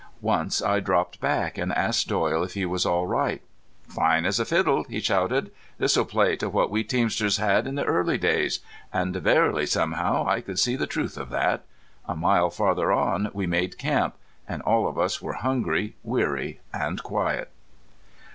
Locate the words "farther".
12.49-12.91